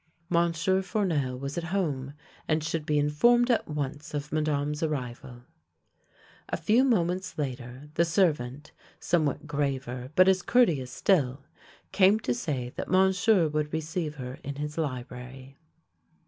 Monsieur 0.31 0.81
Fournel 0.81 1.37
was 1.37 1.59
at 1.59 1.65
home 1.65 2.15
and 2.47 2.63
should 2.63 2.87
be 2.87 2.97
informed 2.97 3.51
at 3.51 3.67
once 3.67 4.15
of 4.15 4.31
Madame's 4.31 4.81
arrival. 4.81 5.43
A 6.49 6.57
few 6.57 6.83
moments 6.83 7.37
later, 7.37 7.87
the 7.93 8.03
servant, 8.03 8.71
somewhat 8.99 9.45
graver 9.45 10.09
■but 10.17 10.27
as 10.27 10.41
courteous 10.41 10.89
still, 10.89 11.43
came 11.91 12.19
to 12.21 12.33
say 12.33 12.73
that 12.77 12.89
Monsieur 12.89 13.47
would 13.47 13.71
receive 13.71 14.15
her 14.15 14.39
in 14.43 14.55
his 14.55 14.75
library. 14.75 15.57